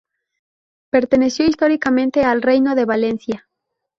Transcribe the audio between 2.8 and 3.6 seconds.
Valencia.